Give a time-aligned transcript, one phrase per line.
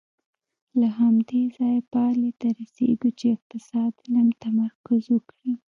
[0.79, 5.53] له همدې ځایه پایلې ته رسېږو چې اقتصاد علم تمرکز وکړي.